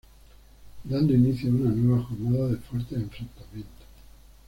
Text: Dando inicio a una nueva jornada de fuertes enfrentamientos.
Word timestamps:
Dando 0.83 1.13
inicio 1.13 1.51
a 1.51 1.53
una 1.53 1.69
nueva 1.69 2.01
jornada 2.03 2.47
de 2.47 2.57
fuertes 2.57 2.97
enfrentamientos. 2.97 3.85